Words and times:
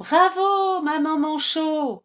Bravo, 0.00 0.80
maman 0.80 1.18
manchot. 1.18 2.02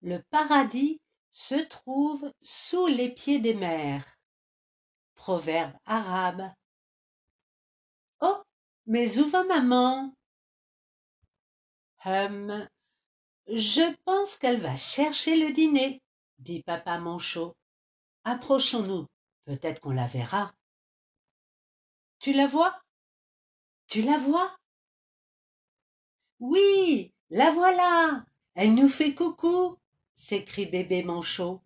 Le 0.00 0.22
paradis 0.30 1.00
se 1.32 1.56
trouve 1.56 2.32
sous 2.40 2.86
les 2.86 3.10
pieds 3.12 3.40
des 3.40 3.54
mères. 3.54 4.06
Proverbe 5.16 5.76
arabe. 5.86 6.54
Oh, 8.20 8.44
mais 8.86 9.18
où 9.18 9.28
va 9.28 9.42
maman? 9.42 10.14
Hum, 12.04 12.68
je 13.48 13.92
pense 14.04 14.36
qu'elle 14.36 14.60
va 14.60 14.76
chercher 14.76 15.34
le 15.34 15.52
dîner, 15.52 16.00
dit 16.38 16.62
papa 16.62 16.98
Manchot. 16.98 17.56
Approchons-nous, 18.22 19.08
peut-être 19.46 19.80
qu'on 19.80 19.90
la 19.90 20.06
verra. 20.06 20.52
Tu 22.20 22.32
la 22.32 22.46
vois? 22.46 22.80
Tu 23.88 24.02
la 24.02 24.16
vois? 24.16 24.59
Oui, 26.40 27.12
la 27.28 27.50
voilà. 27.52 28.24
Elle 28.54 28.74
nous 28.74 28.88
fait 28.88 29.14
coucou, 29.14 29.76
s'écrie 30.14 30.66
bébé 30.66 31.02
Manchot. 31.02 31.60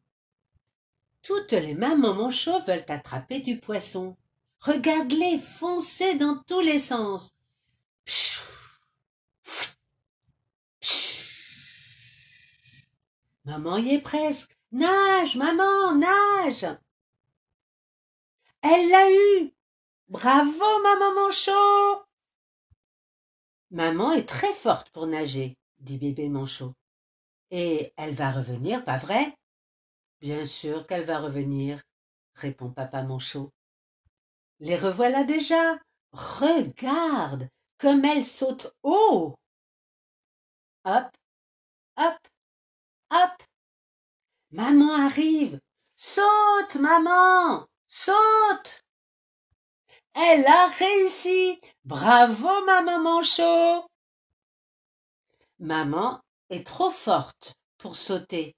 Toutes 1.22 1.52
les 1.52 1.74
mamans 1.74 2.14
Manchot 2.14 2.60
veulent 2.66 2.84
attraper 2.88 3.38
du 3.38 3.58
poisson. 3.58 4.16
Regarde-les 4.60 5.38
foncer 5.38 6.16
dans 6.16 6.42
tous 6.46 6.60
les 6.60 6.80
sens. 6.80 7.32
Maman 13.44 13.76
y 13.76 13.94
est 13.94 14.00
presque. 14.00 14.56
Nage, 14.72 15.36
maman, 15.36 15.94
nage. 15.94 16.66
Elle 18.62 18.90
l'a 18.90 19.10
eu. 19.10 19.54
Bravo, 20.08 20.82
maman 20.82 21.14
Manchot. 21.14 22.04
Maman 23.74 24.12
est 24.12 24.28
très 24.28 24.52
forte 24.52 24.90
pour 24.90 25.08
nager, 25.08 25.58
dit 25.80 25.98
bébé 25.98 26.28
Manchot. 26.28 26.74
Et 27.50 27.92
elle 27.96 28.14
va 28.14 28.30
revenir, 28.30 28.84
pas 28.84 28.98
vrai? 28.98 29.36
Bien 30.20 30.44
sûr 30.44 30.86
qu'elle 30.86 31.02
va 31.02 31.18
revenir, 31.18 31.82
répond 32.36 32.70
papa 32.70 33.02
Manchot. 33.02 33.50
Les 34.60 34.76
revoilà 34.76 35.24
déjà. 35.24 35.76
Regarde 36.12 37.48
comme 37.78 38.04
elle 38.04 38.24
saute 38.24 38.72
haut. 38.84 39.34
Hop, 40.84 41.10
hop, 41.96 42.28
hop. 43.10 43.42
Maman 44.52 44.92
arrive. 45.04 45.58
Saute, 45.96 46.76
maman, 46.76 47.66
saute. 47.88 48.83
Elle 50.14 50.46
a 50.46 50.68
réussi. 50.68 51.60
Bravo, 51.84 52.64
maman 52.64 53.00
Manchot. 53.00 53.86
Maman 55.58 56.20
est 56.50 56.66
trop 56.66 56.90
forte 56.90 57.54
pour 57.78 57.96
sauter, 57.96 58.54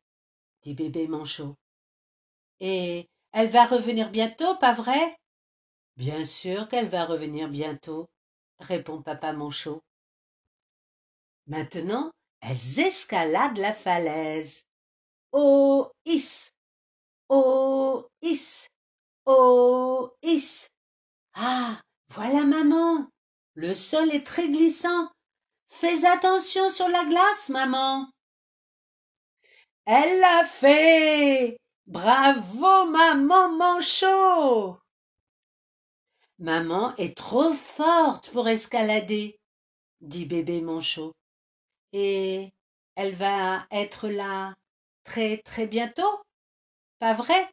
dit 0.63 0.75
bébé 0.75 1.09
Manchot. 1.09 1.55
Et 2.61 3.09
elle 3.33 3.49
va 3.49 3.67
revenir 3.67 4.11
bientôt, 4.11 4.57
pas 4.57 4.73
vrai? 4.73 5.17
Bien 5.97 6.25
sûr 6.25 6.69
qu'elle 6.69 6.89
va 6.89 7.07
revenir 7.07 7.49
bientôt, 7.49 8.07
répond 8.59 9.03
papa 9.03 9.33
Manchot. 9.33 9.81
Maintenant, 11.47 12.11
elles 12.41 12.81
escaladent 12.81 13.59
la 13.59 13.73
falaise. 13.73 14.63
Oh, 15.33 15.91
is 16.05 16.51
Oh, 17.29 18.07
is 18.23 18.67
Oh, 19.27 20.13
is 20.23 20.69
Ah, 21.39 21.83
voilà 22.09 22.47
maman. 22.47 23.11
Le 23.55 23.75
sol 23.75 24.11
est 24.11 24.27
très 24.27 24.49
glissant. 24.49 25.11
Fais 25.69 26.07
attention 26.07 26.71
sur 26.71 26.89
la 26.89 27.05
glace, 27.05 27.51
maman. 27.51 28.09
Elle 29.85 30.19
l'a 30.21 30.47
fait. 30.47 31.59
Bravo, 31.87 32.87
maman 32.87 33.51
Manchot. 33.51 34.79
Maman 36.39 36.97
est 36.97 37.15
trop 37.15 37.53
forte 37.53 38.31
pour 38.31 38.49
escalader, 38.49 39.39
dit 40.01 40.25
bébé 40.25 40.63
Manchot. 40.63 41.13
Et 41.93 42.51
elle 42.95 43.15
va 43.15 43.67
être 43.71 44.09
là 44.09 44.55
très 45.05 45.43
très 45.45 45.67
bientôt, 45.67 46.23
pas 46.99 47.13
vrai? 47.13 47.51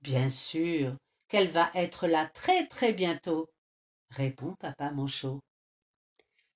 Bien 0.00 0.30
sûr 0.30 0.96
qu'elle 1.28 1.50
va 1.50 1.70
être 1.74 2.06
là 2.06 2.26
très 2.26 2.66
très 2.66 2.92
bientôt, 2.92 3.50
répond 4.10 4.54
papa 4.60 4.90
Manchot. 4.90 5.40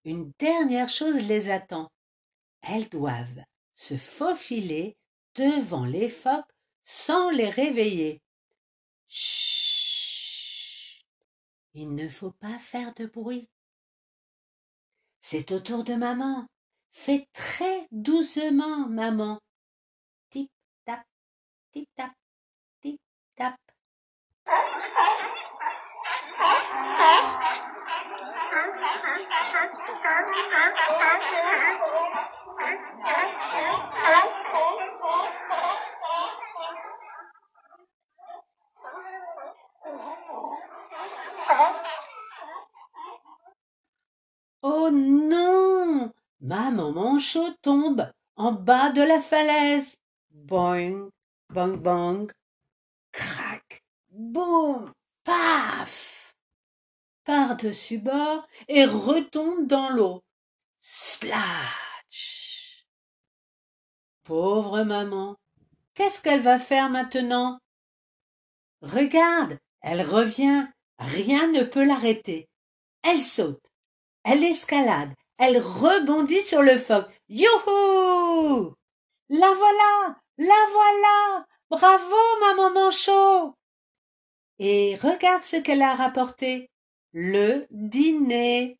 Une 0.04 0.32
dernière 0.38 0.88
chose 0.88 1.26
les 1.28 1.50
attend. 1.50 1.91
Elles 2.62 2.88
doivent 2.88 3.44
se 3.75 3.97
faufiler 3.97 4.97
devant 5.34 5.84
les 5.84 6.09
phoques 6.09 6.53
sans 6.84 7.30
les 7.30 7.48
réveiller. 7.48 8.22
Il 11.75 11.94
ne 11.94 12.09
faut 12.09 12.32
pas 12.32 12.59
faire 12.59 12.94
de 12.94 13.06
bruit. 13.06 13.48
C'est 15.20 15.53
au 15.53 15.60
tour 15.60 15.84
de 15.84 15.94
maman. 15.94 16.47
Fais 16.92 17.28
très 17.32 17.86
doucement, 17.92 18.88
maman. 18.88 19.38
Tip 20.30 20.50
tap, 20.84 21.04
tip 21.70 21.88
tap, 21.94 22.12
tip 22.80 23.00
tap. 23.36 23.56
Oh 44.62 44.90
non 44.90 46.12
Maman 46.40 46.92
Manchot 46.92 47.54
tombe 47.62 48.12
en 48.36 48.52
bas 48.52 48.90
de 48.90 49.02
la 49.02 49.20
falaise. 49.20 49.96
Boing, 50.30 51.10
bang, 51.48 51.76
bang. 51.76 52.30
Crac, 53.12 53.82
boum, 54.10 54.92
paf 55.24 56.19
Par-dessus 57.30 57.98
bord 57.98 58.44
et 58.66 58.84
retombe 58.84 59.68
dans 59.68 59.91
l'eau. 59.91 60.24
Splash 60.80 61.28
Pauvre 64.24 64.82
maman, 64.82 65.36
qu'est-ce 65.94 66.20
qu'elle 66.20 66.41
va 66.41 66.58
faire 66.58 66.91
maintenant? 66.91 67.60
Regarde, 68.82 69.60
elle 69.80 70.02
revient, 70.02 70.66
rien 70.98 71.46
ne 71.52 71.62
peut 71.62 71.84
l'arrêter. 71.84 72.48
Elle 73.04 73.22
saute, 73.22 73.62
elle 74.24 74.42
escalade, 74.42 75.14
elle 75.38 75.58
rebondit 75.58 76.42
sur 76.42 76.62
le 76.62 76.80
phoque. 76.80 77.12
Youhou 77.28 78.74
La 79.28 79.54
voilà 79.54 80.16
La 80.36 80.66
voilà 80.72 81.47
Bravo, 81.70 82.41
maman 82.41 82.70
Manchot 82.72 83.54
Et 84.58 84.98
regarde 85.00 85.44
ce 85.44 85.58
qu'elle 85.58 85.82
a 85.82 85.94
rapporté. 85.94 86.70
Le 87.12 87.66
dîner. 87.71 88.78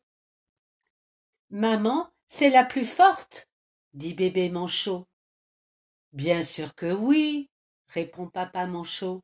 Maman, 1.49 2.09
c'est 2.27 2.49
la 2.49 2.63
plus 2.63 2.85
forte, 2.85 3.49
dit 3.93 4.13
bébé 4.13 4.49
Manchot. 4.49 5.05
Bien 6.13 6.41
sûr 6.41 6.73
que 6.75 6.93
oui, 6.93 7.49
répond 7.89 8.29
papa 8.29 8.67
Manchot. 8.67 9.21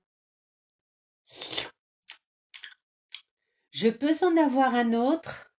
Je 3.71 3.87
peux 3.87 4.13
en 4.25 4.35
avoir 4.35 4.75
un 4.75 4.91
autre? 4.91 5.53